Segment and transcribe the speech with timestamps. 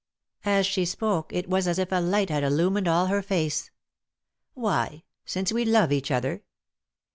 [0.45, 3.69] As she spoke it was as if a light had illumined all her face."
[4.55, 6.41] Why?— Since we love each other